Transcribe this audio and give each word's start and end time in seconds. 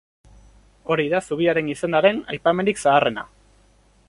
Hori 0.95 1.05
da 1.13 1.21
zubiaren 1.29 1.71
izenaren 1.75 2.25
aipamenik 2.37 2.85
zaharrena. 2.87 3.31